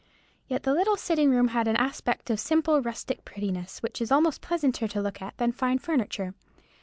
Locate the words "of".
2.31-2.39